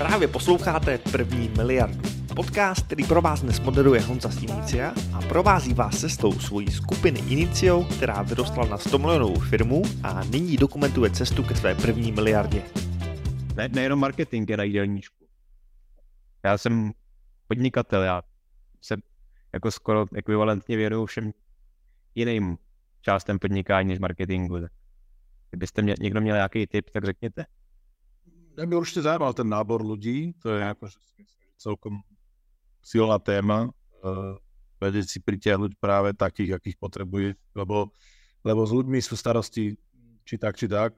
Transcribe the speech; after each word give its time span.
Právě 0.00 0.28
posloucháte 0.28 0.98
První 0.98 1.48
miliardu. 1.48 2.00
Podcast, 2.36 2.86
který 2.86 3.04
pro 3.04 3.22
vás 3.22 3.42
dnes 3.42 3.60
moderuje 3.60 4.00
Honza 4.00 4.28
z 4.28 4.42
Inicia 4.42 4.94
a 5.12 5.22
provází 5.28 5.74
vás 5.74 6.00
cestou 6.00 6.32
svojí 6.32 6.70
skupiny 6.70 7.20
Inicio, 7.20 7.84
která 7.84 8.22
vyrostla 8.22 8.66
na 8.66 8.78
100 8.78 8.98
milionovou 8.98 9.40
firmu 9.40 9.82
a 10.02 10.24
nyní 10.24 10.56
dokumentuje 10.56 11.10
cestu 11.10 11.42
ke 11.42 11.54
své 11.54 11.74
první 11.74 12.12
miliardě. 12.12 12.62
Ne, 13.56 13.68
nejenom 13.68 13.98
marketing 13.98 14.50
je 14.50 14.56
na 14.56 14.64
jídelníčku. 14.64 15.26
Já 16.44 16.58
jsem 16.58 16.92
podnikatel, 17.48 18.02
já 18.02 18.22
se 18.80 18.96
jako 19.52 19.70
skoro 19.70 20.06
ekvivalentně 20.14 20.76
věnuju 20.76 21.06
všem 21.06 21.32
jiným 22.14 22.58
částem 23.00 23.38
podnikání 23.38 23.88
než 23.88 23.98
marketingu. 23.98 24.58
Kdybyste 25.50 25.82
mě, 25.82 25.94
někdo 26.00 26.20
měl 26.20 26.36
nějaký 26.36 26.66
tip, 26.66 26.90
tak 26.90 27.04
řekněte. 27.04 27.44
Mě 28.60 28.66
by 28.66 28.76
určitě 28.76 29.02
zajímal 29.02 29.32
ten 29.32 29.48
nábor 29.48 29.86
lidí, 29.86 30.32
to 30.32 30.50
je 30.50 30.60
jako 30.60 30.88
celkom 31.58 32.00
silná 32.82 33.18
téma, 33.18 33.72
uh, 34.04 34.36
vedieť 34.80 35.08
si 35.08 35.18
pritiahnuť 35.20 35.80
práve 35.80 36.12
takých, 36.12 36.60
akých 36.60 36.76
potrebuje, 36.76 37.40
lebo, 37.56 37.88
lebo 38.44 38.60
s 38.64 38.72
ľuďmi 38.72 39.00
sú 39.00 39.16
starosti 39.16 39.80
či 40.28 40.36
tak, 40.36 40.60
či 40.60 40.68
tak. 40.68 40.92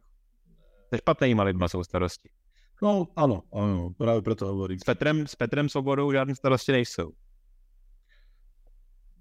Se 0.91 0.99
špatnýma 0.99 1.43
lidma 1.43 1.69
jsou 1.69 1.85
starosti. 1.85 2.31
No, 2.83 3.07
ano, 3.17 3.43
ano, 3.53 3.91
právě 3.99 4.23
proto 4.23 4.47
hovorím. 4.47 4.79
S 4.79 4.85
Petrem, 4.85 5.27
s 5.27 5.35
Petrem 5.35 5.69
Svobodou 5.69 6.13
žádné 6.13 6.35
starosti 6.35 6.73
nejsou. 6.73 7.15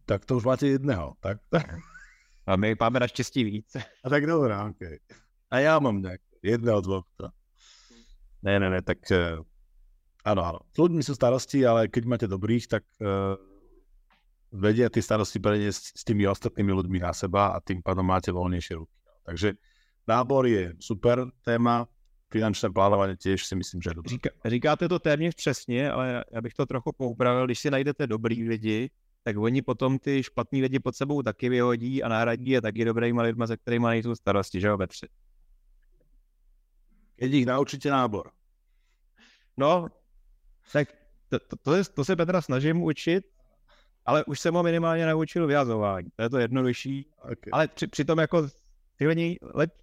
Tak 0.05 0.25
to 0.25 0.37
už 0.37 0.43
máte 0.43 0.67
jedného, 0.67 1.13
tak? 1.19 1.37
A 2.45 2.55
my 2.55 2.75
máme 2.79 2.99
naštěstí 2.99 3.43
víc. 3.43 3.77
A 4.03 4.09
tak 4.09 4.25
dobrá, 4.25 4.65
ok. 4.65 4.81
A 5.51 5.59
já 5.59 5.79
mám 5.79 6.01
nějak 6.01 6.21
jedného, 6.41 6.81
dvoch. 6.81 7.05
Ne, 8.41 8.59
ne, 8.59 8.67
ne, 8.69 8.81
tak 8.81 8.97
uh, 9.13 9.37
áno, 10.25 10.41
áno. 10.41 10.59
S 10.73 10.77
ľuďmi 10.81 11.01
sú 11.05 11.13
starosti, 11.13 11.61
ale 11.61 11.87
keď 11.87 12.03
máte 12.09 12.27
dobrých, 12.27 12.65
tak 12.65 12.83
uh, 12.97 13.37
vedia 14.51 14.91
tie 14.91 15.01
starosti 15.01 15.39
preniesť 15.39 15.83
s 15.95 16.03
tými 16.03 16.27
ostatnými 16.27 16.71
ľuďmi 16.73 16.99
na 16.99 17.13
seba 17.13 17.55
a 17.55 17.61
tým 17.63 17.79
pádom 17.79 18.03
máte 18.03 18.33
voľnejšie 18.33 18.75
ruky. 18.75 18.97
Takže 19.23 19.55
nábor 20.07 20.49
je 20.49 20.75
super 20.81 21.29
téma, 21.45 21.87
finančné 22.31 22.69
plánování 22.69 23.17
těž 23.17 23.45
si 23.45 23.55
myslím, 23.55 23.81
že 23.81 23.89
je 23.89 23.93
Říká, 24.05 24.29
říkáte 24.45 24.89
to 24.89 24.99
téměř 24.99 25.35
přesně, 25.35 25.91
ale 25.91 26.23
já 26.31 26.41
bych 26.41 26.53
to 26.53 26.65
trochu 26.65 26.91
poupravil. 26.91 27.45
Když 27.45 27.59
si 27.59 27.71
najdete 27.71 28.07
dobrý 28.07 28.49
lidi, 28.49 28.89
tak 29.23 29.37
oni 29.37 29.61
potom 29.61 29.99
ty 29.99 30.23
špatní 30.23 30.61
lidi 30.61 30.79
pod 30.79 30.95
sebou 30.95 31.21
taky 31.21 31.49
vyhodí 31.49 32.03
a 32.03 32.09
náhradí 32.09 32.51
je 32.51 32.61
taky 32.61 32.85
dobrýma 32.85 33.21
lidma, 33.21 33.47
se 33.47 33.57
kterými 33.57 33.85
nejsou 33.85 34.15
starosti, 34.15 34.61
že 34.61 34.67
jo, 34.67 34.77
Petře? 34.77 35.07
Keď 37.21 37.29
ich 37.33 37.45
naučíte 37.45 37.85
nábor. 37.93 38.33
No, 39.53 39.93
tak 40.73 40.89
to, 41.29 41.37
to, 41.37 41.55
to, 41.61 41.71
to 41.93 42.01
se 42.05 42.15
Petra 42.15 42.41
snažím 42.41 42.81
učit, 42.81 43.29
ale 44.05 44.25
už 44.25 44.39
jsem 44.39 44.53
ho 44.53 44.63
minimálně 44.63 45.05
naučil 45.05 45.47
vyjazování. 45.47 46.09
To 46.15 46.21
je 46.21 46.29
to 46.29 46.37
jednodušší, 46.37 47.05
okay. 47.21 47.51
ale 47.51 47.67
při, 47.67 47.87
přitom 47.87 48.19
jako 48.19 48.47
ty 48.95 49.37
let, 49.53 49.73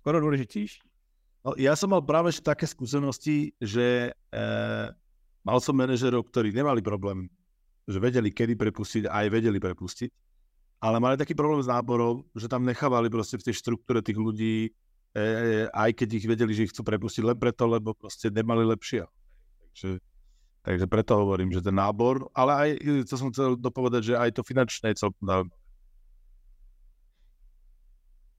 skoro 0.00 0.20
důležitější. 0.20 0.80
No, 1.46 1.54
ja 1.54 1.78
som 1.78 1.94
mal 1.94 2.02
práve 2.02 2.34
že 2.34 2.42
také 2.42 2.66
skúsenosti, 2.66 3.54
že 3.62 4.10
e, 4.10 4.42
mal 5.46 5.62
som 5.62 5.78
manažerov, 5.78 6.26
ktorí 6.26 6.50
nemali 6.50 6.82
problém, 6.82 7.30
že 7.86 8.02
vedeli, 8.02 8.34
kedy 8.34 8.58
prepustiť 8.58 9.06
a 9.06 9.22
aj 9.22 9.26
vedeli 9.30 9.62
prepustiť, 9.62 10.10
ale 10.82 10.98
mali 10.98 11.14
taký 11.14 11.38
problém 11.38 11.62
s 11.62 11.70
náborou, 11.70 12.26
že 12.34 12.50
tam 12.50 12.66
nechávali 12.66 13.06
proste 13.06 13.38
v 13.38 13.46
tej 13.46 13.62
štruktúre 13.62 14.02
tých 14.02 14.18
ľudí, 14.18 14.74
aj 15.72 15.90
keď 15.96 16.08
ich 16.12 16.26
vedeli, 16.28 16.52
že 16.52 16.64
ich 16.68 16.72
chcú 16.72 16.84
prepustiť 16.84 17.24
len 17.24 17.38
preto, 17.38 17.64
lebo 17.64 17.96
proste 17.96 18.28
nemali 18.28 18.68
lepšie. 18.68 19.08
Takže, 19.72 20.00
takže 20.62 20.86
preto 20.86 21.16
hovorím, 21.16 21.52
že 21.52 21.64
ten 21.64 21.74
nábor, 21.74 22.28
ale 22.36 22.52
aj, 22.52 22.68
co 23.08 23.14
som 23.16 23.28
chcel 23.32 23.56
dopovedať, 23.56 24.02
že 24.02 24.14
aj 24.18 24.30
to 24.36 24.42
finančné 24.44 24.92
je 24.92 25.00
celkom 25.00 25.24
zaujímavé. 25.24 25.56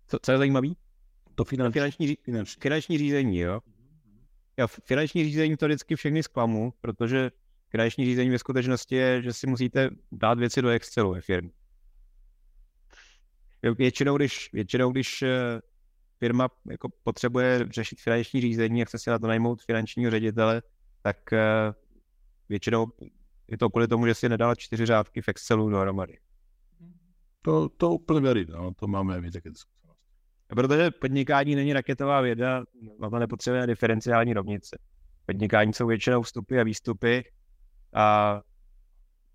Co, 0.08 0.18
co 0.22 0.32
je 0.32 0.38
zajímavý? 0.38 0.78
To 1.36 1.44
finanční, 1.44 1.74
finanční, 1.74 2.16
finanční. 2.24 2.62
finanční 2.62 2.98
řízení, 2.98 3.38
jo. 3.40 3.60
Já 4.58 4.68
finanční 4.68 5.24
řízení 5.24 5.58
to 5.58 5.66
vždycky 5.66 5.96
všechny 5.96 6.24
zklamu, 6.24 6.74
protože 6.82 7.32
finanční 7.70 8.06
řízení 8.06 8.30
ve 8.30 8.40
skutečnosti 8.40 8.96
je, 8.96 9.22
že 9.22 9.34
si 9.34 9.48
musíte 9.48 9.90
dát 10.12 10.40
věci 10.40 10.62
do 10.62 10.70
Excelu 10.70 11.14
ve 11.14 11.22
firmě. 11.22 11.52
Většinou, 13.78 14.18
když, 14.18 14.50
většinou, 14.54 14.92
když 14.92 15.22
eh, 15.22 15.62
firma 16.20 16.50
jako 16.70 16.90
potřebuje 17.04 17.66
řešit 17.70 18.02
finanční 18.02 18.42
řízení 18.42 18.82
a 18.82 18.86
chce 18.86 19.00
si 19.00 19.10
na 19.10 19.20
to 19.20 19.28
najmout 19.28 19.62
finančního 19.62 20.12
ředitele, 20.12 20.62
tak 21.02 21.34
eh, 21.34 21.74
většinou 22.50 22.88
je 23.48 23.58
to 23.58 23.70
kvůli 23.70 23.88
tomu, 23.88 24.08
že 24.08 24.14
si 24.14 24.30
nedala 24.30 24.56
čtyři 24.56 24.86
řádky 24.86 25.22
v 25.22 25.28
Excelu 25.28 25.70
dohromady. 25.70 26.18
To, 27.42 27.70
to 27.70 27.92
úplně 27.92 28.20
věřím, 28.22 28.48
no, 28.50 28.74
to 28.74 28.88
máme 28.88 29.22
my 29.22 29.32
také 29.32 29.50
Protože 30.48 30.92
podnikání 30.92 31.56
není 31.56 31.74
raketová 31.74 32.22
věda, 32.22 32.64
na 33.00 33.10
to 33.10 33.20
nepotřebuje 33.20 33.68
diferenciální 33.68 34.34
rovnice. 34.34 34.78
Podnikání 35.26 35.74
jsou 35.74 35.88
většinou 35.88 36.22
vstupy 36.22 36.60
a 36.60 36.64
výstupy 36.64 37.24
a 37.94 38.42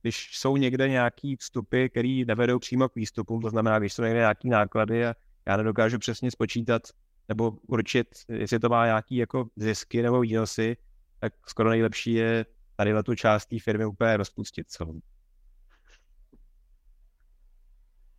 když 0.03 0.31
jsou 0.38 0.56
někde 0.56 0.88
nějaký 0.88 1.37
vstupy, 1.37 1.88
které 1.88 2.22
nevedou 2.26 2.59
přímo 2.59 2.88
k 2.88 2.94
výstupům, 2.94 3.41
to 3.41 3.50
znamená, 3.50 3.78
když 3.78 3.92
jsou 3.92 4.03
někde 4.03 4.19
nějaké 4.19 4.48
náklady 4.48 5.06
a 5.06 5.15
já 5.47 5.56
nedokážu 5.56 5.98
přesně 5.98 6.30
spočítat 6.30 6.82
nebo 7.28 7.50
určit, 7.69 8.08
jestli 8.28 8.58
to 8.58 8.69
má 8.69 8.86
nějaký 8.86 9.16
jako 9.16 9.48
zisky 9.56 10.03
nebo 10.03 10.20
výnosy, 10.20 10.76
tak 11.19 11.32
skoro 11.48 11.70
nejlepší 11.70 12.12
je 12.12 12.47
tady 12.76 13.03
tu 13.03 13.14
část 13.14 13.47
té 13.47 13.56
firmy 13.58 13.86
úplně 13.86 14.16
rozpustit 14.16 14.70
celou. 14.70 15.00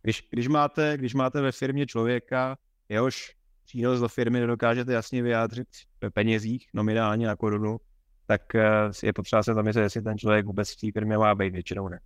Když, 0.02 0.28
když, 0.30 0.48
máte, 0.48 0.96
když 0.96 1.14
máte 1.14 1.40
ve 1.40 1.52
firmě 1.52 1.86
člověka, 1.86 2.58
jehož 2.88 3.36
přínos 3.64 4.00
do 4.00 4.08
firmy 4.08 4.40
nedokážete 4.40 4.92
jasně 4.92 5.22
vyjádřit 5.22 5.68
ve 6.00 6.10
penězích, 6.10 6.68
nominálně 6.74 7.26
na 7.26 7.36
korunu, 7.36 7.80
tak 8.26 8.54
eh, 8.54 8.90
je 9.02 9.12
potřeba 9.12 9.42
se 9.42 9.54
zamyslet, 9.54 9.82
jestli 9.82 10.02
ten 10.02 10.18
člověk 10.18 10.46
vůbec 10.46 10.72
v 10.72 10.80
té 10.80 10.92
firmě 10.92 11.18
má 11.18 11.34
být, 11.34 11.52
většinou 11.52 11.88
ne. 11.88 12.00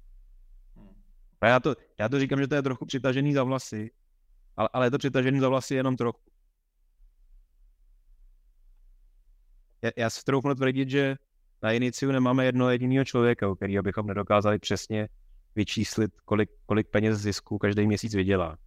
A 1.41 1.47
já 1.47 1.61
to, 1.61 1.75
já 1.99 2.09
to 2.09 2.21
říkám, 2.21 2.41
že 2.41 2.49
to 2.49 2.55
je 2.55 2.62
trochu 2.62 2.87
přitažený 2.87 3.35
za 3.35 3.43
vlasy, 3.43 3.91
ale, 4.59 4.69
ale 4.73 4.87
je 4.87 4.91
to 4.91 4.99
přitažený 4.99 5.41
za 5.41 5.49
vlasy 5.49 5.75
jenom 5.75 5.97
trochu. 5.97 6.21
Já, 9.83 9.91
já 9.97 10.11
si 10.11 10.25
troufnu 10.25 10.55
tvrdit, 10.55 10.91
že 10.91 11.17
na 11.63 11.73
Iniciu 11.73 12.13
nemáme 12.13 12.45
jedno 12.45 12.71
jediného 12.71 13.05
člověka, 13.05 13.55
který 13.55 13.79
bychom 13.79 14.07
nedokázali 14.07 14.59
přesně 14.59 15.09
vyčíslit, 15.55 16.21
kolik, 16.25 16.51
kolik 16.67 16.89
peněz 16.89 17.19
zisku 17.19 17.59
každý 17.59 17.87
měsíc 17.87 18.15
vydělá 18.15 18.59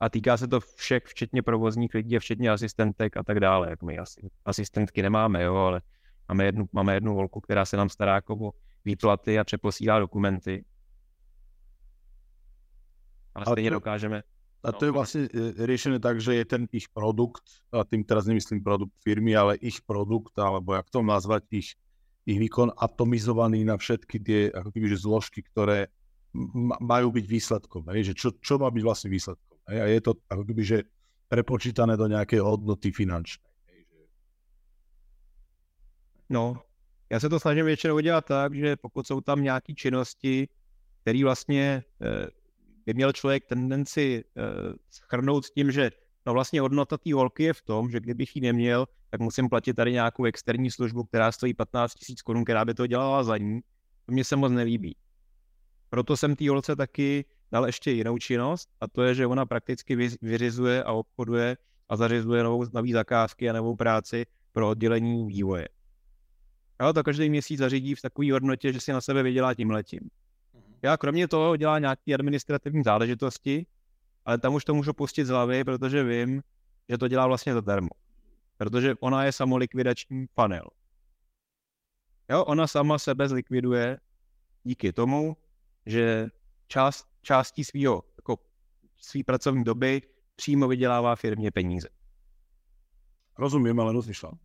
a 0.00 0.08
týká 0.08 0.36
se 0.36 0.48
to 0.48 0.60
všech, 0.60 1.04
včetně 1.04 1.42
provozních 1.42 1.94
lidí 1.94 2.16
a 2.16 2.20
včetně 2.20 2.50
asistentek 2.50 3.16
a 3.16 3.22
tak 3.22 3.40
dále. 3.40 3.70
Jak 3.70 3.82
my 3.82 3.98
asi, 3.98 4.30
asistentky 4.44 5.02
nemáme, 5.02 5.42
jo, 5.42 5.54
ale 5.54 5.82
máme 6.28 6.44
jednu, 6.44 6.68
máme 6.72 6.94
jednu 6.94 7.14
volku, 7.14 7.40
která 7.40 7.64
se 7.64 7.76
nám 7.76 7.88
stará 7.88 8.14
jako 8.14 8.34
o 8.34 8.52
výplaty 8.84 9.38
a 9.38 9.44
přeposílá 9.44 9.98
dokumenty. 9.98 10.64
Ale, 13.46 13.54
stejně 13.54 13.70
to, 13.70 13.74
dokážeme. 13.74 14.22
A 14.62 14.72
to 14.72 14.84
je 14.84 14.90
vlastně 14.90 15.28
e, 15.34 15.66
řešené 15.66 16.00
tak, 16.00 16.20
že 16.20 16.34
je 16.34 16.44
ten 16.44 16.68
ich 16.72 16.88
produkt, 16.88 17.42
a 17.72 17.84
tím 17.84 18.04
teraz 18.04 18.26
nemyslím 18.26 18.62
produkt 18.62 18.92
firmy, 19.02 19.36
ale 19.36 19.56
ich 19.56 19.80
produkt, 19.86 20.38
alebo 20.38 20.74
jak 20.74 20.90
to 20.90 21.02
nazvat, 21.02 21.42
ich, 21.50 21.72
ich 22.26 22.38
výkon 22.38 22.72
atomizovaný 22.76 23.64
na 23.64 23.76
všetky 23.76 24.20
tie 24.20 24.40
ako 24.52 24.70
keby, 24.72 24.88
že 24.88 25.02
zložky, 25.02 25.40
ktoré 25.42 25.88
majú 26.80 27.10
byť 27.10 27.26
výsledkom. 27.26 27.88
Hej? 27.90 28.12
Že 28.12 28.14
čo, 28.14 28.28
čo 28.38 28.54
má 28.60 28.68
byť 28.70 28.82
vlastne 28.84 29.08
výsledkom? 29.10 29.56
A 29.66 29.88
je 29.88 30.00
to 30.04 30.12
ako 30.28 30.44
keby, 30.44 30.62
že 30.62 30.78
prepočítané 31.28 31.96
do 31.96 32.06
nějaké 32.06 32.40
hodnoty 32.40 32.92
finančné. 32.92 33.50
No, 36.30 36.62
já 37.10 37.20
se 37.20 37.28
to 37.28 37.40
snažím 37.40 37.64
většinou 37.64 37.94
udělat 37.94 38.24
tak, 38.24 38.54
že 38.54 38.76
pokud 38.76 39.06
jsou 39.06 39.20
tam 39.20 39.42
nějaké 39.42 39.74
činnosti, 39.74 40.48
které 41.02 41.24
vlastně 41.24 41.82
eh, 42.02 42.26
by 42.86 42.94
měl 42.94 43.12
člověk 43.12 43.44
tendenci 43.46 44.24
eh, 44.36 44.42
schrnout 44.90 45.44
s 45.44 45.50
tím, 45.50 45.70
že 45.70 45.90
no 46.26 46.32
vlastně 46.32 46.60
hodnota 46.60 46.98
té 46.98 47.14
holky 47.14 47.42
je 47.42 47.52
v 47.52 47.62
tom, 47.62 47.90
že 47.90 48.00
kdybych 48.00 48.36
ji 48.36 48.42
neměl, 48.42 48.86
tak 49.10 49.20
musím 49.20 49.48
platit 49.48 49.74
tady 49.74 49.92
nějakou 49.92 50.24
externí 50.24 50.70
službu, 50.70 51.04
která 51.04 51.32
stojí 51.32 51.54
15 51.54 51.94
000 52.08 52.16
korun, 52.24 52.44
která 52.44 52.64
by 52.64 52.74
to 52.74 52.86
dělala 52.86 53.22
za 53.22 53.36
ní. 53.36 53.60
To 54.06 54.12
mě 54.12 54.24
se 54.24 54.36
moc 54.36 54.52
nelíbí. 54.52 54.96
Proto 55.90 56.16
jsem 56.16 56.36
té 56.36 56.50
holce 56.50 56.76
taky 56.76 57.24
dal 57.52 57.66
ještě 57.66 57.90
jinou 57.90 58.18
činnost 58.18 58.68
a 58.80 58.88
to 58.88 59.02
je, 59.02 59.14
že 59.14 59.26
ona 59.26 59.46
prakticky 59.46 59.96
vyřizuje 60.22 60.84
a 60.84 60.92
obchoduje 60.92 61.56
a 61.88 61.96
zařizuje 61.96 62.42
novou, 62.42 62.64
nový 62.74 62.92
zakázky 62.92 63.50
a 63.50 63.52
novou 63.52 63.76
práci 63.76 64.26
pro 64.52 64.68
oddělení 64.68 65.26
vývoje. 65.26 65.68
A 66.78 66.92
to 66.92 67.02
každý 67.02 67.30
měsíc 67.30 67.58
zařídí 67.58 67.94
v 67.94 68.02
takové 68.02 68.32
hodnotě, 68.32 68.72
že 68.72 68.80
si 68.80 68.92
na 68.92 69.00
sebe 69.00 69.22
vydělá 69.22 69.54
tím 69.54 69.70
letím. 69.70 70.00
Já 70.82 70.96
kromě 70.96 71.28
toho 71.28 71.56
dělá 71.56 71.78
nějaké 71.78 72.14
administrativní 72.14 72.82
záležitosti, 72.82 73.66
ale 74.24 74.38
tam 74.38 74.54
už 74.54 74.64
to 74.64 74.74
můžu 74.74 74.92
pustit 74.92 75.24
z 75.24 75.28
hlavy, 75.28 75.64
protože 75.64 76.04
vím, 76.04 76.42
že 76.88 76.98
to 76.98 77.08
dělá 77.08 77.26
vlastně 77.26 77.54
zadarmo. 77.54 77.88
Protože 78.56 78.94
ona 79.00 79.24
je 79.24 79.32
samolikvidační 79.32 80.26
panel. 80.34 80.64
Jo, 82.30 82.44
ona 82.44 82.66
sama 82.66 82.98
sebe 82.98 83.28
zlikviduje 83.28 83.98
díky 84.64 84.92
tomu, 84.92 85.36
že 85.86 86.28
část, 86.68 87.08
částí 87.22 87.64
svého 87.64 88.04
jako 88.16 88.38
svý 88.96 89.24
pracovní 89.24 89.64
doby 89.64 90.02
přímo 90.36 90.68
vydělává 90.68 91.16
firmě 91.16 91.50
peníze. 91.50 91.88
Rozumím, 93.38 93.80
ale 93.80 93.92
rozmýšlám. 93.92 94.38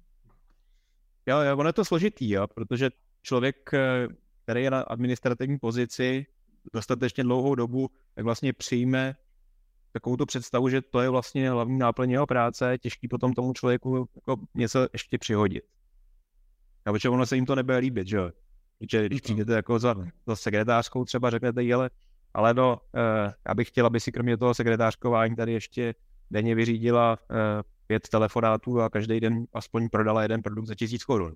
Jo, 1.25 1.39
jo, 1.39 1.57
ono 1.57 1.69
je 1.69 1.73
to 1.73 1.85
složitý, 1.85 2.29
jo, 2.29 2.47
protože 2.47 2.89
člověk, 3.21 3.73
eh, 3.73 4.07
který 4.45 4.63
je 4.63 4.71
na 4.71 4.81
administrativní 4.81 5.57
pozici 5.59 6.25
dostatečně 6.73 7.23
dlouhou 7.23 7.55
dobu, 7.55 7.89
tak 8.15 8.25
vlastně 8.25 8.53
přijme 8.53 9.15
takovou 9.91 10.15
tu 10.15 10.25
představu, 10.25 10.69
že 10.69 10.81
to 10.81 11.01
je 11.01 11.09
vlastně 11.09 11.49
hlavní 11.49 11.77
náplň 11.79 12.11
jeho 12.11 12.25
práce, 12.25 12.77
těžký 12.77 13.07
potom 13.07 13.33
tomu 13.33 13.53
člověku 13.53 14.09
jako 14.15 14.35
něco 14.53 14.87
ještě 14.93 15.17
přihodit. 15.17 15.63
A 16.85 16.91
protože 16.91 17.09
ono 17.09 17.25
se 17.25 17.35
jim 17.35 17.45
to 17.45 17.55
nebude 17.55 17.77
líbit, 17.77 18.07
že 18.07 18.17
jo. 18.17 18.31
Když 18.79 19.21
no. 19.21 19.23
přijdete 19.23 19.53
jako 19.53 19.79
za, 19.79 19.95
za 20.27 20.35
sekretářskou 20.35 21.05
třeba 21.05 21.29
řeknete 21.29 21.63
jí, 21.63 21.73
ale, 21.73 21.89
ale 22.33 22.53
no, 22.53 22.77
uh, 22.93 23.31
já 23.47 23.53
bych 23.53 23.67
chtěl, 23.67 23.85
aby 23.85 23.99
si 23.99 24.11
kromě 24.11 24.37
toho 24.37 24.53
sekretářkování 24.53 25.35
tady 25.35 25.53
ještě 25.53 25.95
denně 26.31 26.55
vyřídila 26.55 27.17
uh, 27.29 27.37
pět 27.87 28.09
telefonátů 28.09 28.81
a 28.81 28.89
každý 28.89 29.19
den 29.19 29.45
aspoň 29.53 29.89
prodala 29.89 30.21
jeden 30.21 30.41
produkt 30.41 30.65
za 30.65 30.75
tisíc 30.75 31.03
korun. 31.03 31.35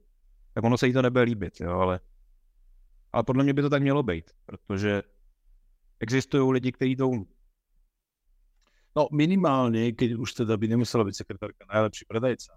Tak 0.53 0.63
ono 0.63 0.77
se 0.77 0.88
jí 0.88 0.94
to 0.94 1.01
nebude 1.01 1.21
líbit, 1.21 1.61
jo, 1.61 1.71
ale, 1.71 2.00
ale 3.13 3.23
podle 3.23 3.44
mě 3.44 3.53
by 3.53 3.61
to 3.61 3.69
tak 3.69 3.81
mělo 3.81 4.03
být, 4.03 4.31
protože 4.45 5.03
existují 6.00 6.51
lidi, 6.51 6.71
kteří 6.71 6.95
to 6.95 7.09
umí. 7.09 7.27
No 8.95 9.07
minimálne, 9.13 9.94
keď 9.94 10.17
už 10.17 10.44
teda 10.44 10.57
by 10.57 10.65
nemusela 10.67 11.06
byť 11.06 11.15
sekretárka 11.15 11.61
najlepší 11.69 12.09
predajca, 12.09 12.51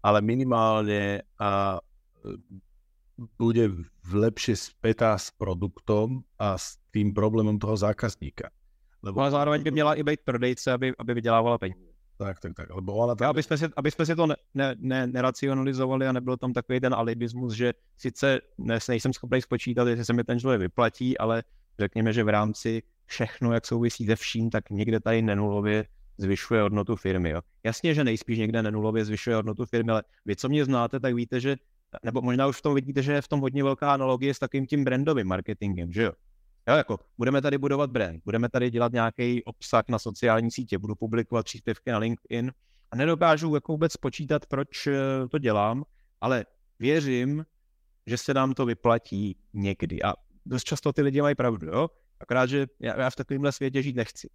ale 0.00 0.24
minimálne 0.24 1.22
a, 1.36 1.78
bude 3.38 3.64
lepšie 4.10 4.56
spätá 4.56 5.14
s 5.14 5.30
produktom 5.36 6.24
a 6.40 6.56
s 6.56 6.80
tým 6.90 7.12
problémom 7.14 7.60
toho 7.60 7.76
zákazníka. 7.76 8.50
Lebo... 9.04 9.20
Ale 9.20 9.30
zároveň 9.30 9.62
by 9.62 9.70
měla 9.70 9.94
i 9.94 10.02
být 10.02 10.20
prodejce, 10.24 10.72
aby, 10.72 10.92
aby 10.98 11.14
vydělávala 11.14 11.58
peníze. 11.58 11.83
Tak, 12.18 12.40
tak, 12.40 12.54
tak. 12.54 12.70
Lebo 12.70 12.94
ona 12.94 13.14
tam... 13.14 13.30
aby, 13.30 13.42
jsme 13.42 13.58
si, 13.58 13.64
aby 13.76 13.90
jsme 13.90 14.06
si 14.06 14.16
to 14.16 14.26
ne, 14.26 14.36
ne, 14.54 14.74
ne, 14.78 15.06
neracionalizovali 15.06 16.06
a 16.06 16.12
nebyl 16.12 16.36
tam 16.36 16.52
takový 16.52 16.80
ten 16.80 16.94
alibismus, 16.94 17.52
že 17.52 17.72
sice 17.96 18.40
dnes 18.58 18.88
nejsem 18.88 19.12
schopný 19.12 19.42
spočítat, 19.42 19.88
jestli 19.88 20.04
se 20.04 20.12
mi 20.12 20.24
ten 20.24 20.40
člověk 20.40 20.60
vyplatí, 20.60 21.18
ale 21.18 21.42
řekněme, 21.78 22.12
že 22.12 22.24
v 22.24 22.28
rámci 22.28 22.82
všechno, 23.06 23.52
jak 23.52 23.66
souvisí 23.66 24.06
se 24.06 24.16
vším, 24.16 24.50
tak 24.50 24.70
někde 24.70 25.00
tady 25.00 25.22
nenulově 25.22 25.84
zvyšuje 26.18 26.62
hodnotu 26.62 26.96
firmy. 26.96 27.30
Jo. 27.30 27.40
Jasně, 27.64 27.94
že 27.94 28.04
nejspíš 28.04 28.38
někde 28.38 28.62
nenulově 28.62 29.04
zvyšuje 29.04 29.36
hodnotu 29.36 29.66
firmy, 29.66 29.92
ale 29.92 30.02
vy, 30.24 30.36
co 30.36 30.48
mě 30.48 30.64
znáte, 30.64 31.00
tak 31.00 31.14
víte, 31.14 31.40
že, 31.40 31.56
nebo 32.04 32.22
možná 32.22 32.46
už 32.46 32.58
v 32.58 32.62
tom 32.62 32.74
vidíte, 32.74 33.02
že 33.02 33.12
je 33.12 33.22
v 33.22 33.28
tom 33.28 33.40
hodně 33.40 33.64
velká 33.64 33.92
analogie 33.92 34.34
s 34.34 34.38
takým 34.38 34.66
tím 34.66 34.84
brandovým 34.84 35.26
marketingem, 35.26 35.92
že 35.92 36.02
jo. 36.02 36.12
Jo, 36.68 36.76
jako 36.76 36.98
budeme 37.18 37.42
tady 37.42 37.58
budovat 37.58 37.90
brand, 37.90 38.22
budeme 38.24 38.48
tady 38.48 38.70
dělat 38.70 38.92
nějaký 38.92 39.44
obsah 39.44 39.84
na 39.88 39.98
sociální 39.98 40.50
sítě, 40.50 40.78
budu 40.78 40.94
publikovat 40.94 41.46
příspěvky 41.46 41.90
na 41.90 41.98
LinkedIn 41.98 42.52
a 42.90 42.96
nedokážu 42.96 43.54
jako 43.54 43.72
vůbec 43.72 43.96
počítat, 43.96 44.46
proč 44.46 44.86
eh, 44.86 44.92
to 45.30 45.38
dělám, 45.38 45.84
ale 46.20 46.46
věřím, 46.78 47.44
že 48.06 48.18
se 48.18 48.34
nám 48.34 48.54
to 48.54 48.66
vyplatí 48.66 49.36
někdy. 49.52 50.02
A 50.02 50.14
dost 50.46 50.64
často 50.64 50.92
ty 50.92 51.02
lidi 51.02 51.22
mají 51.22 51.34
pravdu, 51.34 51.66
jo? 51.66 51.88
Akorát, 52.20 52.46
že 52.46 52.66
já, 52.80 53.00
já 53.00 53.10
v 53.10 53.16
takovémhle 53.16 53.52
světě 53.52 53.82
žít 53.82 53.96
nechci. 53.96 54.28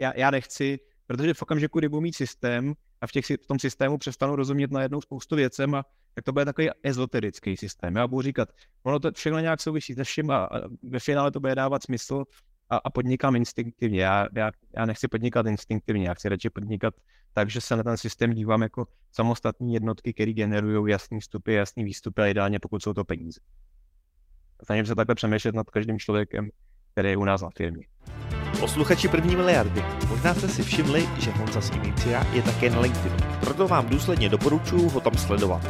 Já, 0.00 0.12
já 0.16 0.30
nechci, 0.30 0.78
protože 1.08 1.34
v 1.34 1.42
okamžiku, 1.42 1.78
kdy 1.78 1.88
budu 1.88 2.00
mít 2.00 2.16
systém 2.16 2.74
a 3.00 3.06
v, 3.06 3.12
těch, 3.12 3.24
v 3.26 3.46
tom 3.46 3.58
systému 3.58 3.98
přestanu 3.98 4.36
rozumět 4.36 4.70
na 4.70 4.82
jednou 4.82 5.00
spoustu 5.00 5.36
věcem 5.36 5.74
a 5.74 5.84
tak 6.14 6.24
to 6.24 6.32
bude 6.32 6.44
takový 6.44 6.70
ezoterický 6.82 7.56
systém. 7.56 7.96
Já 7.96 8.06
budu 8.06 8.22
říkat, 8.22 8.48
ono 8.82 8.98
to 8.98 9.12
všechno 9.12 9.38
nějak 9.38 9.60
souvisí 9.60 9.94
se 9.94 10.04
vším 10.04 10.30
a, 10.30 10.44
a 10.44 10.60
ve 10.82 10.98
finále 10.98 11.30
to 11.30 11.40
bude 11.40 11.54
dávat 11.54 11.82
smysl 11.82 12.24
a, 12.70 12.76
a 12.76 12.90
podnikám 12.90 13.36
instinktivně. 13.36 14.02
Já, 14.02 14.26
já, 14.36 14.50
já 14.76 14.86
nechci 14.86 15.08
podnikat 15.08 15.46
instinktivně, 15.46 16.08
já 16.08 16.14
chci 16.14 16.28
radši 16.28 16.50
podnikat 16.50 16.94
tak, 17.32 17.50
že 17.50 17.60
se 17.60 17.76
na 17.76 17.82
ten 17.82 17.96
systém 17.96 18.32
dívám 18.32 18.62
jako 18.62 18.86
samostatní 19.12 19.74
jednotky, 19.74 20.12
které 20.12 20.32
generují 20.32 20.92
jasný 20.92 21.20
vstupy, 21.20 21.54
jasný 21.54 21.84
výstupy 21.84 22.22
a 22.22 22.26
ideálně 22.26 22.58
pokud 22.58 22.82
jsou 22.82 22.94
to 22.94 23.04
peníze. 23.04 23.40
Snažím 24.64 24.86
se 24.86 24.94
takhle 24.94 25.14
přemýšlet 25.14 25.54
nad 25.54 25.70
každým 25.70 25.98
člověkem, 25.98 26.50
který 26.92 27.10
je 27.10 27.16
u 27.16 27.24
nás 27.24 27.42
na 27.42 27.48
firmě. 27.56 27.86
Posluchači 28.60 29.08
první 29.08 29.36
miliardy, 29.36 29.84
možná 30.08 30.34
jste 30.34 30.48
si 30.48 30.62
všimli, 30.62 31.08
že 31.18 31.30
Honza 31.30 31.60
z 31.60 31.70
Inicia 31.70 32.26
je 32.32 32.42
také 32.42 32.70
na 32.70 32.80
LinkedInu. 32.80 33.16
Proto 33.40 33.68
vám 33.68 33.88
důsledně 33.88 34.28
doporučuji 34.28 34.88
ho 34.88 35.00
tam 35.00 35.14
sledovat. 35.14 35.62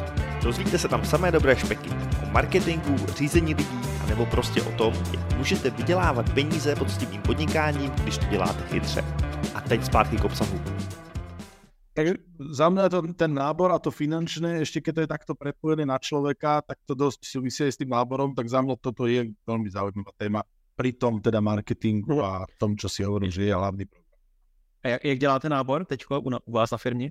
Dozvíte 0.42 0.78
se 0.78 0.88
tam 0.88 1.04
samé 1.04 1.32
dobré 1.32 1.56
špeky 1.56 1.90
o 2.22 2.30
marketingu, 2.30 2.96
řízení 3.16 3.54
lidí, 3.54 3.80
nebo 4.08 4.26
prostě 4.26 4.62
o 4.62 4.72
tom, 4.72 4.94
jak 5.12 5.36
můžete 5.36 5.70
vydělávat 5.70 6.32
peníze 6.34 6.76
poctivým 6.76 7.22
podnikáním, 7.22 7.90
když 7.90 8.18
to 8.18 8.26
děláte 8.26 8.62
chytře. 8.66 9.04
A 9.54 9.60
teď 9.60 9.84
zpátky 9.84 10.16
k 10.16 10.24
obsahu. 10.24 10.60
Takže 11.98 12.14
za 12.38 12.70
mňa 12.70 12.88
to, 12.88 13.02
ten 13.18 13.34
nábor 13.34 13.74
a 13.74 13.82
to 13.82 13.90
finančné, 13.90 14.62
ešte 14.62 14.78
keď 14.78 14.92
to 14.94 15.00
je 15.02 15.10
takto 15.10 15.32
prepojené 15.34 15.82
na 15.82 15.98
človeka, 15.98 16.62
tak 16.62 16.78
to 16.86 16.94
dosť 16.94 17.26
súvisí 17.26 17.66
s 17.66 17.74
tým 17.74 17.90
náborom, 17.90 18.38
tak 18.38 18.46
za 18.46 18.62
mňa 18.62 18.78
toto 18.78 19.10
je 19.10 19.34
veľmi 19.42 19.66
zaujímavá 19.66 20.14
téma 20.14 20.46
pri 20.78 20.94
tom 20.94 21.18
teda 21.18 21.42
marketingu 21.42 22.22
a 22.22 22.46
tom, 22.54 22.78
čo 22.78 22.86
si 22.86 23.02
hovorím, 23.02 23.34
že 23.34 23.50
je 23.50 23.54
hlavný 23.54 23.84
problém. 23.84 24.18
A 24.84 24.88
jak, 24.88 25.04
jak 25.04 25.18
děláte 25.18 25.48
nábor 25.48 25.84
teď 25.84 26.04
u, 26.10 26.30
u 26.44 26.52
vás 26.52 26.70
na 26.70 26.78
firmě? 26.78 27.10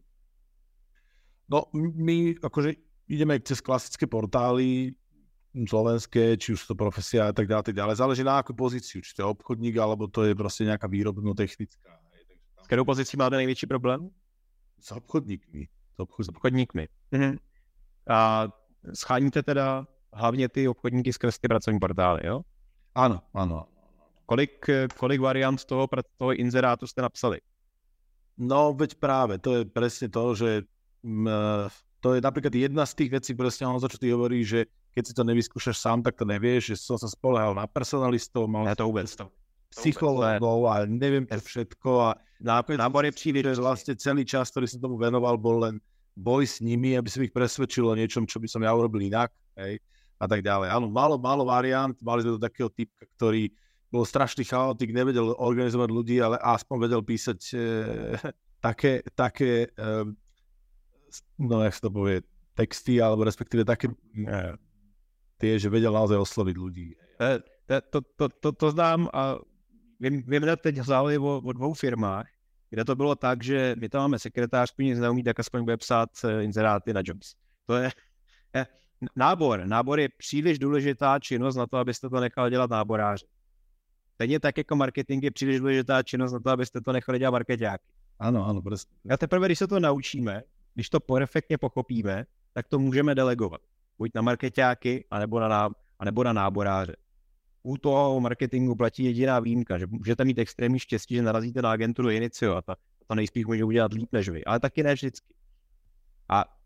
No, 1.51 1.63
my 1.95 2.35
akože 2.43 2.73
ideme 3.07 3.39
cez 3.39 3.61
klasické 3.61 4.07
portály 4.07 4.95
slovenské, 5.67 6.37
či 6.37 6.53
už 6.53 6.67
to 6.67 6.75
profesia 6.75 7.27
a 7.27 7.33
tak 7.33 7.47
ďalej, 7.47 7.63
tak 7.63 7.75
ďalej. 7.75 7.95
Záleží 7.95 8.23
na 8.23 8.37
akú 8.37 8.53
pozíciu, 8.53 9.01
či 9.01 9.15
to 9.15 9.21
je 9.21 9.31
obchodník, 9.31 9.77
alebo 9.77 10.07
to 10.07 10.23
je 10.23 10.35
prostě 10.35 10.63
nejaká 10.63 10.87
výrobno-technická. 10.87 11.99
S 12.61 12.67
kterou 12.67 12.85
pozicí 12.85 13.17
máte 13.17 13.35
největší 13.35 13.67
problém? 13.67 14.09
S 14.79 14.91
obchodníkmi. 14.91 15.67
S, 15.95 15.99
obchod... 15.99 16.25
s 16.25 16.29
obchodníkmi. 16.29 16.87
Mhm. 17.11 17.37
A 18.09 18.47
scháníte 18.93 19.43
teda 19.43 19.87
hlavně 20.13 20.49
ty 20.49 20.67
obchodníky 20.67 21.13
skrz 21.13 21.39
ty 21.39 21.47
pracovní 21.47 21.79
portály, 21.79 22.27
jo? 22.27 22.41
Ano, 22.97 23.21
ano. 23.33 23.69
Kolik, 24.25 24.65
kolik 24.97 25.21
variant 25.21 25.65
toho, 25.65 25.87
toho 26.17 26.33
inzerátu 26.33 26.87
jste 26.87 27.01
napsali? 27.01 27.37
No, 28.37 28.73
veď 28.73 28.95
práve, 28.97 29.37
to 29.37 29.53
je 29.53 29.61
presne 29.65 30.09
to, 30.09 30.33
že 30.33 30.49
m, 31.05 31.29
to 32.01 32.17
je 32.17 32.21
napríklad 32.21 32.53
jedna 32.53 32.85
z 32.85 32.93
tých 32.93 33.11
vecí, 33.13 33.31
presne 33.37 33.69
ono, 33.69 33.81
čo 33.81 34.01
ty 34.01 34.09
hovorí, 34.09 34.41
že 34.41 34.65
keď 34.97 35.03
si 35.05 35.13
to 35.13 35.23
nevyskúšaš 35.25 35.77
sám, 35.77 36.01
tak 36.01 36.17
to 36.17 36.25
nevieš, 36.25 36.73
že 36.73 36.75
som 36.81 36.97
sa 36.97 37.05
spolehal 37.05 37.53
na 37.53 37.69
personalistov, 37.69 38.49
mal 38.49 38.65
ja 38.65 38.73
to 38.73 38.89
vôbec 38.89 39.05
to. 39.09 39.29
psychologov 39.73 40.65
a 40.65 40.85
neviem 40.89 41.25
to 41.29 41.37
všetko 41.37 41.89
a 42.01 42.09
nábor 42.41 43.05
je 43.05 43.13
príliš, 43.13 43.57
že 43.57 43.61
vlastne 43.61 43.93
celý 43.93 44.25
čas, 44.25 44.49
ktorý 44.49 44.65
som 44.65 44.81
tomu 44.81 44.97
venoval, 44.97 45.37
bol 45.37 45.69
len 45.69 45.77
boj 46.17 46.49
s 46.49 46.61
nimi, 46.65 46.97
aby 46.97 47.09
som 47.09 47.21
ich 47.21 47.33
presvedčil 47.33 47.85
o 47.85 47.93
niečom, 47.93 48.25
čo 48.25 48.41
by 48.41 48.49
som 48.49 48.65
ja 48.65 48.73
urobil 48.73 49.05
inak. 49.05 49.29
Hej 49.53 49.81
a 50.17 50.25
tak 50.25 50.41
ďalej. 50.41 50.73
Áno, 50.73 50.89
málo, 50.89 51.21
málo 51.21 51.45
variant, 51.45 51.93
mali 52.01 52.25
sme 52.25 52.35
to 52.37 52.41
takého 52.41 52.69
typka, 52.73 53.05
ktorý 53.17 53.53
bol 53.87 54.03
strašný 54.03 54.43
chaotik, 54.43 54.91
nevedel 54.91 55.31
organizovať 55.37 55.89
ľudí, 55.89 56.17
ale 56.19 56.35
aspoň 56.43 56.77
vedel 56.89 57.01
písať 57.05 57.39
e, 57.55 57.57
také, 58.67 59.05
také 59.15 59.71
e, 59.71 59.87
no 61.39 61.63
jak 61.63 61.73
sa 61.77 61.87
to 61.87 61.91
povie, 61.93 62.19
texty, 62.57 62.99
alebo 62.99 63.23
respektíve 63.23 63.63
také 63.63 63.87
e, 63.87 63.95
tie, 65.37 65.61
že 65.61 65.69
vedel 65.69 65.93
naozaj 65.93 66.17
osloviť 66.17 66.55
ľudí. 66.57 66.87
E, 67.21 67.39
to, 67.93 68.01
to, 68.17 68.25
to, 68.41 68.49
to 68.51 68.67
znám 68.73 69.07
a 69.13 69.37
vím, 69.99 70.23
vím 70.27 70.43
teď 70.61 70.77
hlavně 70.77 71.19
o, 71.19 71.41
o 71.45 71.51
dvou 71.53 71.73
firmách, 71.73 72.27
kde 72.69 72.85
to 72.85 72.95
bylo 72.95 73.15
tak, 73.15 73.43
že 73.43 73.75
my 73.79 73.89
tam 73.89 74.01
máme 74.01 74.19
sekretářku, 74.19 74.81
nic 74.81 74.99
neumí, 74.99 75.23
tak 75.23 75.39
aspoň 75.39 75.63
bude 75.63 75.77
psát 75.77 76.09
e, 76.23 76.43
inzeráty 76.43 76.93
na 76.93 77.01
jobs. 77.05 77.35
To 77.65 77.75
je, 77.75 77.91
nábor. 79.15 79.65
Nábor 79.65 79.99
je 79.99 80.09
příliš 80.17 80.59
důležitá 80.59 81.19
činnost 81.19 81.55
na 81.55 81.67
to, 81.67 81.77
abyste 81.77 82.09
to 82.09 82.19
nechali 82.19 82.51
dělat 82.51 82.69
náboráři. 82.69 83.25
Stejně 84.13 84.39
tak 84.39 84.57
jako 84.57 84.75
marketing 84.75 85.23
je 85.23 85.31
příliš 85.31 85.59
důležitá 85.59 86.03
činnost 86.03 86.33
na 86.33 86.39
to, 86.39 86.49
abyste 86.49 86.81
to 86.81 86.91
nechali 86.91 87.19
dělat 87.19 87.31
marketáky. 87.31 87.83
Ano, 88.19 88.47
ano, 88.47 88.61
prostě. 88.61 88.93
A 89.09 89.17
teprve, 89.17 89.47
když 89.47 89.59
se 89.59 89.67
to 89.67 89.79
naučíme, 89.79 90.43
když 90.73 90.89
to 90.89 90.99
perfektně 90.99 91.57
pochopíme, 91.57 92.25
tak 92.53 92.67
to 92.67 92.79
můžeme 92.79 93.15
delegovat. 93.15 93.61
Buď 93.97 94.11
na 94.15 94.21
marketáky, 94.21 95.05
anebo 95.11 95.39
na, 95.39 95.69
anebo 95.99 96.23
na 96.23 96.33
náboráře. 96.33 96.95
U 97.63 97.77
toho 97.77 98.19
marketingu 98.19 98.75
platí 98.75 99.03
jediná 99.03 99.39
výjimka, 99.39 99.77
že 99.77 99.87
můžete 99.87 100.25
mít 100.25 100.37
extrémní 100.37 100.79
štěstí, 100.79 101.15
že 101.15 101.21
narazíte 101.21 101.61
na 101.61 101.71
agenturu 101.71 102.09
Inicio 102.09 102.55
a 102.55 102.61
ta, 102.61 102.75
to 103.07 103.15
nejspíš 103.15 103.45
může 103.45 103.63
udělat 103.63 103.93
líp 103.93 104.09
než 104.11 104.29
vy, 104.29 104.45
ale 104.45 104.59
taky 104.59 104.83
ne 104.83 104.93
vždycky. 104.93 105.33
A 106.29 106.56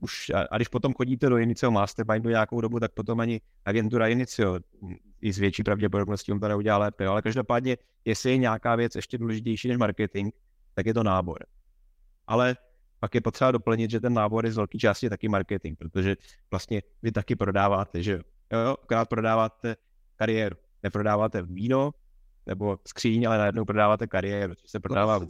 už, 0.00 0.30
a, 0.30 0.40
a 0.50 0.56
když 0.56 0.68
potom 0.68 0.94
chodíte 0.94 1.28
do 1.28 1.36
Inicio 1.36 1.70
Mastermindu 1.70 2.28
nějakou 2.28 2.60
dobu, 2.60 2.80
tak 2.80 2.92
potom 2.92 3.20
ani 3.20 3.40
agentura 3.64 4.08
Inicio 4.08 4.58
i 5.20 5.32
s 5.32 5.38
větší 5.38 5.62
pravděpodobností 5.62 6.32
on 6.32 6.40
to 6.40 6.48
neudělá 6.48 6.78
lépe. 6.78 7.06
Ale 7.06 7.22
každopádně, 7.22 7.76
jestli 8.04 8.30
je 8.30 8.36
nějaká 8.36 8.76
věc 8.76 8.96
ještě 8.96 9.18
důležitější 9.18 9.68
než 9.68 9.76
marketing, 9.76 10.34
tak 10.74 10.86
je 10.86 10.94
to 10.94 11.02
nábor. 11.02 11.38
Ale 12.26 12.56
pak 13.00 13.14
je 13.14 13.20
potřeba 13.20 13.50
doplnit, 13.50 13.90
že 13.90 14.00
ten 14.00 14.14
nábor 14.14 14.46
je 14.46 14.52
z 14.52 14.56
velké 14.56 14.78
části 14.78 15.10
taky 15.10 15.28
marketing, 15.28 15.78
protože 15.78 16.16
vlastně 16.50 16.82
vy 17.02 17.12
taky 17.12 17.36
prodáváte, 17.36 18.02
že 18.02 18.20
Jo, 18.52 18.76
akorát 18.82 19.08
prodáváte 19.08 19.76
kariéru. 20.16 20.56
Neprodáváte 20.82 21.42
víno 21.42 21.90
nebo 22.46 22.78
skříň, 22.88 23.26
ale 23.28 23.38
najednou 23.38 23.64
prodáváte 23.64 24.06
kariéru, 24.06 24.54
což 24.54 24.70
se 24.70 24.80
prodává. 24.80 25.18
No, 25.18 25.26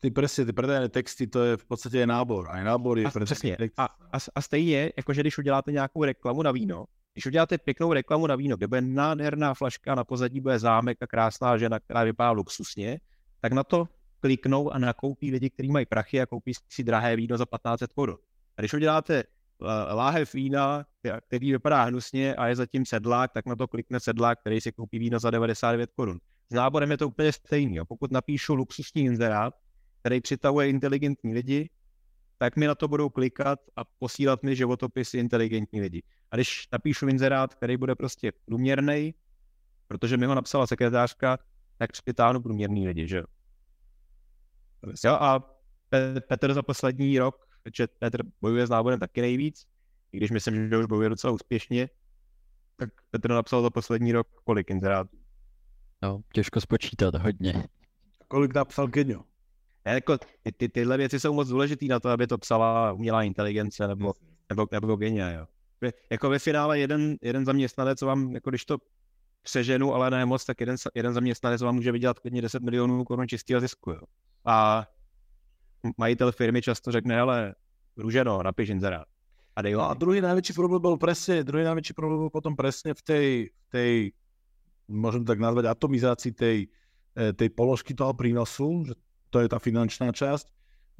ty, 0.00 0.10
presne, 0.10 0.44
ty 0.44 0.52
predajné 0.52 0.88
texty, 0.88 1.26
to 1.26 1.44
je 1.44 1.56
v 1.56 1.64
podstatě 1.64 2.06
nábor. 2.06 2.48
A 2.50 2.62
nábor 2.62 2.98
je 2.98 3.04
a, 3.04 3.10
přesně. 3.24 3.56
A, 3.76 3.84
a, 3.84 4.18
a 4.34 4.40
stejně, 4.40 4.92
jakože 4.96 5.20
když 5.20 5.38
uděláte 5.38 5.72
nějakou 5.72 6.04
reklamu 6.04 6.42
na 6.42 6.52
víno, 6.52 6.84
když 7.12 7.26
uděláte 7.26 7.58
pěknou 7.58 7.92
reklamu 7.92 8.26
na 8.26 8.36
víno, 8.36 8.56
kde 8.56 8.66
bude 8.66 8.80
nádherná 8.80 9.54
flaška, 9.54 9.94
na 9.94 10.04
pozadí 10.04 10.40
bude 10.40 10.58
zámek 10.58 10.98
a 11.00 11.06
krásná 11.06 11.58
žena, 11.58 11.80
která 11.80 12.04
vypadá 12.04 12.30
luxusně, 12.30 13.00
tak 13.40 13.52
na 13.52 13.64
to 13.64 13.88
kliknou 14.20 14.70
a 14.70 14.78
nakoupí 14.78 15.30
lidi, 15.30 15.50
kteří 15.50 15.70
mají 15.70 15.86
prachy 15.86 16.20
a 16.20 16.26
koupí 16.26 16.52
si 16.68 16.84
drahé 16.84 17.16
víno 17.16 17.36
za 17.38 17.44
1500 17.44 17.92
korun. 17.92 18.16
A 18.56 18.62
když 18.62 18.74
uděláte 18.74 19.18
eh, 19.18 19.94
láhev 19.94 20.34
vína, 20.34 20.84
který 21.26 21.52
vypadá 21.52 21.82
hnusně 21.82 22.34
a 22.34 22.46
je 22.46 22.56
zatím 22.56 22.86
sedlák, 22.86 23.32
tak 23.32 23.46
na 23.46 23.56
to 23.56 23.68
klikne 23.68 24.00
sedlák, 24.00 24.40
který 24.40 24.60
si 24.60 24.72
koupí 24.72 24.98
víno 24.98 25.18
za 25.18 25.30
99 25.30 25.90
korun. 25.96 26.20
S 26.50 26.54
náborem 26.54 26.90
je 26.90 26.96
to 26.96 27.08
úplně 27.08 27.32
stejný. 27.32 27.80
A 27.80 27.84
pokud 27.84 28.10
napíšu 28.10 28.54
luxusní 28.54 29.02
inzerát, 29.02 29.54
který 30.00 30.20
přitahuje 30.20 30.68
inteligentní 30.68 31.34
lidi, 31.34 31.70
tak 32.38 32.56
mi 32.56 32.66
na 32.66 32.74
to 32.74 32.88
budou 32.88 33.08
klikat 33.08 33.58
a 33.76 33.84
posílat 33.84 34.42
mi 34.42 34.56
životopisy 34.56 35.18
inteligentní 35.18 35.80
lidi. 35.80 36.02
A 36.30 36.36
když 36.36 36.68
napíšu 36.72 37.08
inzerát, 37.08 37.54
který 37.54 37.76
bude 37.76 37.94
prostě 37.94 38.32
průměrný, 38.44 39.14
protože 39.88 40.16
mi 40.16 40.26
ho 40.26 40.34
napsala 40.34 40.66
sekretářka, 40.66 41.38
tak 41.78 41.92
přitáhnu 41.92 42.42
průměrný 42.42 42.88
lidi, 42.88 43.08
že 43.08 43.16
jo. 43.16 43.24
Jo, 45.04 45.12
a 45.12 45.56
Petr 46.28 46.54
za 46.54 46.62
poslední 46.62 47.18
rok, 47.18 47.46
že 47.76 47.86
Petr 47.86 48.22
bojuje 48.40 48.66
s 48.66 48.70
náborem 48.70 49.00
taky 49.00 49.20
nejvíc, 49.20 49.66
i 50.12 50.16
když 50.16 50.30
myslím, 50.30 50.68
že 50.68 50.76
už 50.76 50.86
bojuje 50.86 51.08
docela 51.08 51.32
úspěšně, 51.32 51.88
tak 52.76 52.88
Petr 53.10 53.30
napsal 53.30 53.62
za 53.62 53.70
poslední 53.70 54.12
rok 54.12 54.28
kolik 54.44 54.70
inzerátů? 54.70 55.18
No, 56.02 56.20
těžko 56.32 56.60
spočítat, 56.60 57.14
hodně. 57.14 57.64
Kolik 58.28 58.54
napsal 58.54 58.88
Genio? 58.88 59.29
Jako, 59.84 60.18
ty, 60.18 60.52
ty, 60.52 60.68
tyhle 60.68 60.96
věci 60.96 61.20
jsou 61.20 61.34
moc 61.34 61.48
důležité 61.48 61.86
na 61.86 62.00
to, 62.00 62.08
aby 62.08 62.26
to 62.26 62.38
psala 62.38 62.92
umělá 62.92 63.22
inteligence 63.22 63.88
nebo, 63.88 64.12
nebo, 64.48 64.66
nebo 64.72 64.96
genia, 64.96 65.30
jo. 65.30 65.46
Jako 66.10 66.28
ve 66.28 66.38
finále 66.38 66.78
jeden, 66.78 67.16
jeden 67.22 67.44
zaměstnanec 67.44 68.02
vám, 68.02 68.34
jako 68.34 68.50
když 68.50 68.64
to 68.64 68.78
přeženu, 69.42 69.94
ale 69.94 70.10
ne 70.10 70.26
moc, 70.26 70.44
tak 70.44 70.60
jeden, 70.60 70.76
jeden 70.94 71.14
zaměstnanec 71.14 71.62
vám 71.62 71.74
může 71.74 71.92
vydělat 71.92 72.18
klidně 72.18 72.42
10 72.42 72.62
milionů 72.62 73.04
korun 73.04 73.28
čistého 73.28 73.60
zisku, 73.60 73.90
jo. 73.90 74.02
A 74.44 74.86
majitel 75.98 76.32
firmy 76.32 76.62
často 76.62 76.92
řekne, 76.92 77.20
ale 77.20 77.54
Růženo, 78.00 78.42
napiš 78.42 78.68
inzerát. 78.68 79.06
A, 79.56 79.62
dej 79.62 79.72
no 79.74 79.90
a 79.90 79.94
druhý 79.94 80.20
najväčší 80.20 80.54
problém 80.54 80.80
byl 80.80 80.96
presne, 80.96 81.44
druhý 81.44 81.64
najväčší 81.64 81.92
problém 81.92 82.18
byl 82.18 82.30
potom 82.30 82.56
presne 82.56 82.94
v 82.94 83.02
tej, 83.02 83.26
tej 83.68 83.90
môžem 84.88 85.26
tak 85.26 85.42
nazvať, 85.42 85.68
atomizácii 85.68 86.32
tej, 86.32 86.56
e, 87.18 87.32
tej 87.34 87.48
položky 87.50 87.92
toho 87.92 88.14
prínosu, 88.14 88.86
že 88.86 88.94
to 89.30 89.40
je 89.40 89.48
tá 89.48 89.62
finančná 89.62 90.10
časť, 90.10 90.46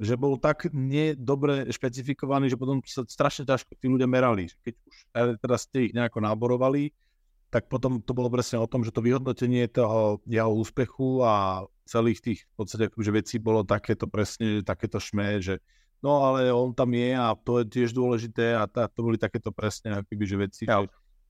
že 0.01 0.17
bol 0.17 0.39
tak 0.41 0.73
nedobre 0.73 1.69
špecifikovaný, 1.69 2.49
že 2.49 2.57
potom 2.57 2.81
sa 2.81 3.05
strašne 3.05 3.45
ťažko 3.45 3.77
tí 3.77 3.85
ľudia 3.85 4.09
merali. 4.09 4.49
Keď 4.65 4.73
už 4.81 4.95
teda 5.37 5.55
ste 5.61 5.77
ich 5.85 5.93
nejako 5.93 6.25
náborovali, 6.25 6.89
tak 7.51 7.67
potom 7.67 7.99
to 8.01 8.15
bolo 8.15 8.31
presne 8.31 8.57
o 8.57 8.65
tom, 8.65 8.81
že 8.81 8.95
to 8.95 9.03
vyhodnotenie 9.03 9.67
toho 9.67 10.23
jeho 10.25 10.49
úspechu 10.55 11.21
a 11.21 11.67
celých 11.83 12.23
tých 12.23 12.39
v 12.47 12.53
podstate 12.55 12.87
akože 12.87 13.11
vecí 13.11 13.35
bolo 13.37 13.67
takéto 13.67 14.07
presne, 14.07 14.63
takéto 14.63 14.97
šmé, 14.97 15.43
že 15.43 15.59
no 15.99 16.23
ale 16.23 16.47
on 16.49 16.71
tam 16.71 16.95
je 16.95 17.11
a 17.11 17.35
to 17.35 17.61
je 17.61 17.65
tiež 17.67 17.91
dôležité 17.91 18.55
a 18.55 18.65
tá, 18.71 18.87
to 18.87 19.03
boli 19.03 19.19
takéto 19.19 19.51
presne 19.51 19.99
akoby, 19.99 20.23
že 20.23 20.37
veci. 20.39 20.63
Ja. 20.65 20.81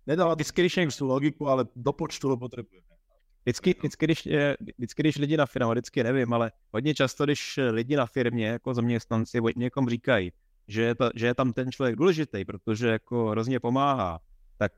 Nedáva 0.05 0.37
tú 0.37 1.05
logiku, 1.09 1.49
ale 1.49 1.65
do 1.73 1.91
počtu 1.93 2.33
ho 2.33 2.37
potrebujeme. 2.37 3.00
Vždycky, 3.45 3.75
vždycky, 3.79 4.05
když, 4.05 4.27
vždycky, 4.77 5.01
když 5.01 5.17
lidi 5.17 5.37
na 5.37 5.45
firmě, 5.45 5.71
vždycky 5.71 6.03
nevím, 6.03 6.33
ale 6.33 6.51
hodně 6.73 6.93
často, 6.93 7.25
když 7.25 7.59
lidi 7.71 7.95
na 7.95 8.05
firmě 8.05 8.47
jako 8.47 8.73
zaměstnanci 8.73 9.39
někom 9.55 9.89
říkají, 9.89 10.31
že 10.67 10.81
je, 10.81 10.95
ta, 10.95 11.11
že 11.15 11.25
je 11.25 11.35
tam 11.35 11.53
ten 11.53 11.71
člověk 11.71 11.95
důležitý, 11.95 12.45
protože 12.45 12.87
jako 12.87 13.29
hrozně 13.29 13.59
pomáhá, 13.59 14.19
tak 14.57 14.73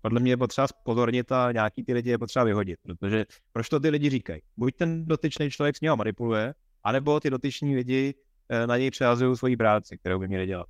podle 0.00 0.20
mě 0.20 0.32
je 0.32 0.36
potřeba 0.36 0.66
spozornit 0.66 1.32
a 1.32 1.52
nějaký 1.52 1.84
ty 1.84 1.92
lidi 1.92 2.10
je 2.10 2.18
potřeba 2.18 2.44
vyhodit, 2.44 2.78
protože 2.82 3.24
proč 3.52 3.68
to 3.68 3.80
ty 3.80 3.88
lidi 3.88 4.10
říkají? 4.10 4.40
Buď 4.56 4.76
ten 4.76 5.04
dotyčný 5.04 5.50
člověk 5.50 5.76
s 5.76 5.80
něho 5.80 5.96
manipuluje, 5.96 6.54
anebo 6.84 7.20
ty 7.20 7.30
dotyční 7.30 7.76
lidi 7.76 8.14
eh, 8.48 8.66
na 8.66 8.76
něj 8.76 8.90
přehazují 8.90 9.36
svoji 9.36 9.56
práci, 9.56 9.98
kterou 9.98 10.18
by 10.18 10.28
měli 10.28 10.46
dělat. 10.46 10.66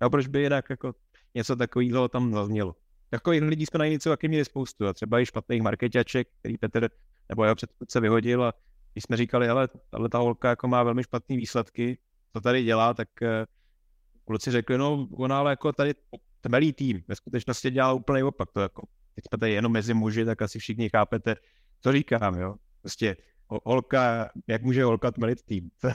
No 0.00 0.10
proč 0.10 0.26
by 0.26 0.42
jinak 0.42 0.70
jako 0.70 0.94
něco 1.34 1.56
takového 1.56 2.08
tam 2.08 2.34
zaznělo? 2.34 2.74
Takových 3.10 3.42
lidí 3.42 3.66
jsme 3.66 3.78
na 3.78 3.86
něco 3.86 4.10
taky 4.10 4.28
měli 4.28 4.44
spoustu 4.44 4.86
a 4.86 4.92
třeba 4.92 5.20
i 5.20 5.26
špatných 5.26 5.62
marketaček, 5.62 6.28
který 6.40 6.58
Petr 6.58 6.88
nebo 7.28 7.44
jeho 7.44 7.54
předchůdce 7.54 8.00
vyhodil 8.00 8.44
a 8.44 8.52
když 8.92 9.04
jsme 9.04 9.16
říkali, 9.16 9.48
ale 9.48 9.68
tahle 9.90 10.08
ta 10.08 10.18
holka 10.18 10.48
jako 10.48 10.68
má 10.68 10.82
velmi 10.82 11.02
špatné 11.02 11.36
výsledky, 11.36 11.98
co 12.32 12.40
tady 12.40 12.62
dělá, 12.62 12.94
tak 12.94 13.08
eh, 13.22 13.46
kluci 14.24 14.50
řekli, 14.50 14.78
no 14.78 15.08
ona 15.10 15.38
ale 15.38 15.50
jako 15.50 15.72
tady 15.72 15.94
tmelý 16.40 16.72
tým. 16.72 17.02
Ve 17.08 17.16
skutečnosti 17.16 17.70
dělá 17.70 17.92
úplný 17.92 18.22
opak. 18.22 18.50
To 18.52 18.60
jako, 18.60 18.86
teď 19.14 19.24
jsme 19.28 19.38
tady 19.38 19.52
jenom 19.52 19.72
mezi 19.72 19.94
muži, 19.94 20.24
tak 20.24 20.42
asi 20.42 20.58
všichni 20.58 20.88
chápete, 20.88 21.36
co 21.80 21.92
říkám, 21.92 22.34
jo. 22.34 22.54
Prostě 22.80 23.16
holka, 23.48 24.30
jak 24.46 24.62
může 24.62 24.84
holka 24.84 25.10
tmelit 25.10 25.42
tým? 25.42 25.70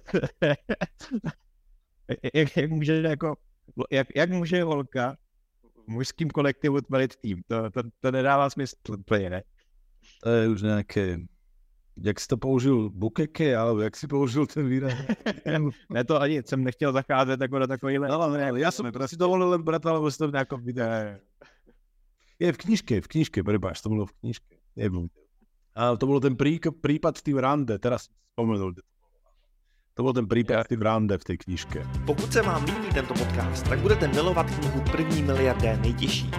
jak, 2.34 2.58
jak, 2.58 2.72
může 2.72 2.94
jako, 2.94 3.36
jak, 3.92 4.08
jak 4.16 4.30
může 4.30 4.64
holka 4.64 5.18
v 5.86 5.88
mužském 5.88 6.30
kolektivu 6.30 6.82
tmelit 6.82 7.16
tým? 7.16 7.42
To, 7.48 7.70
to, 7.70 7.82
to 8.00 8.12
nedává 8.12 8.50
smysl 8.50 8.76
úplně, 8.98 9.30
ne? 9.30 9.44
To 10.24 10.30
je 10.30 10.50
už 10.50 10.62
nějaké 10.62 11.18
jak 11.98 12.20
jsi 12.20 12.28
to 12.28 12.38
použil, 12.38 12.90
bukeke, 12.90 13.58
alebo 13.58 13.82
jak 13.82 13.96
si 13.96 14.08
použil 14.08 14.46
ten 14.46 14.70
výraz? 14.70 14.94
ne, 15.90 16.04
to 16.04 16.22
ani 16.22 16.44
jsem 16.46 16.64
nechtěl 16.64 16.94
zacházet 16.94 17.42
jako 17.42 17.60
do 17.60 17.68
takovýhle. 17.68 18.08
No, 18.08 18.30
ne, 18.30 18.52
já 18.56 18.72
jsem 18.72 18.92
si 19.06 19.18
dovolil 19.18 19.60
brát, 19.60 19.86
alebo 19.86 20.12
si 20.12 20.18
to 20.18 20.28
v 20.28 20.32
nějakom 20.32 20.62
videu. 20.62 20.84
Je 22.40 22.54
v 22.54 22.58
knižke, 22.58 23.02
v 23.02 23.08
knižke, 23.08 23.44
prepáč, 23.44 23.82
to 23.82 23.90
bylo 23.90 24.06
v 24.06 24.12
knižke. 24.12 24.56
Nevím. 24.76 25.10
A 25.76 25.96
to 25.96 26.06
byl 26.06 26.20
ten 26.20 26.36
prí, 26.36 26.60
prípad 26.82 27.28
v 27.28 27.38
Rande, 27.38 27.80
teraz 27.80 28.10
spomenul. 28.34 28.74
To 29.96 30.04
byl 30.04 30.14
ten 30.14 30.28
případ 30.28 30.68
v 30.78 30.82
Rande 30.82 31.18
v 31.18 31.24
té 31.24 31.38
knižke. 31.38 31.88
Pokud 32.06 32.34
se 32.34 32.42
vám 32.42 32.66
líbí 32.66 32.88
tento 32.94 33.14
podcast, 33.14 33.70
tak 33.70 33.80
budete 33.80 34.08
milovat 34.08 34.52
knihu 34.52 34.82
První 34.92 35.24
miliardé 35.24 35.78
nejtěžší. 35.78 36.32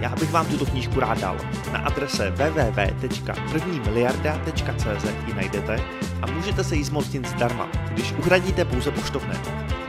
Já 0.00 0.16
bych 0.16 0.32
vám 0.32 0.46
tuto 0.46 0.66
knížku 0.66 1.00
rád 1.00 1.20
dal. 1.20 1.36
Na 1.72 1.78
adrese 1.78 2.30
www.prvnimiliarda.cz 2.30 5.04
ji 5.26 5.34
najdete 5.34 5.80
a 6.22 6.30
můžete 6.30 6.64
se 6.64 6.76
jí 6.76 6.84
zmocnit 6.84 7.28
zdarma, 7.28 7.68
když 7.90 8.12
uhradíte 8.12 8.64
pouze 8.64 8.90
poštovné. 8.90 9.40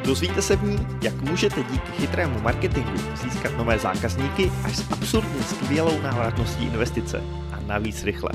Dozvíte 0.05 0.41
se 0.41 0.55
v 0.55 0.63
ní, 0.63 0.87
jak 1.01 1.21
můžete 1.21 1.63
díky 1.63 1.91
chytrému 1.91 2.41
marketingu 2.41 2.97
získat 3.23 3.57
nové 3.57 3.79
zákazníky 3.79 4.51
až 4.63 4.75
s 4.75 4.91
absurdně 4.91 5.43
skvělou 5.43 6.01
návratností 6.01 6.65
investice 6.65 7.23
a 7.51 7.59
navíc 7.67 8.03
rychle. 8.03 8.29